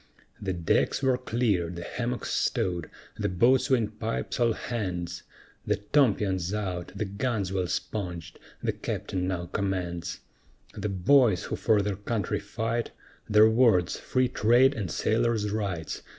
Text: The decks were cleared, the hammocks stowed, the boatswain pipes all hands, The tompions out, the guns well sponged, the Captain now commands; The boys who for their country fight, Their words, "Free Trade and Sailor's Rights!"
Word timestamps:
The 0.41 0.53
decks 0.53 1.03
were 1.03 1.15
cleared, 1.19 1.75
the 1.75 1.83
hammocks 1.83 2.31
stowed, 2.31 2.89
the 3.19 3.29
boatswain 3.29 3.89
pipes 3.89 4.39
all 4.39 4.53
hands, 4.53 5.21
The 5.67 5.75
tompions 5.75 6.55
out, 6.55 6.91
the 6.95 7.05
guns 7.05 7.53
well 7.53 7.67
sponged, 7.67 8.39
the 8.63 8.71
Captain 8.71 9.27
now 9.27 9.45
commands; 9.45 10.21
The 10.75 10.89
boys 10.89 11.43
who 11.43 11.55
for 11.55 11.83
their 11.83 11.97
country 11.97 12.39
fight, 12.39 12.89
Their 13.29 13.47
words, 13.47 13.99
"Free 13.99 14.27
Trade 14.27 14.73
and 14.73 14.89
Sailor's 14.89 15.51
Rights!" 15.51 16.01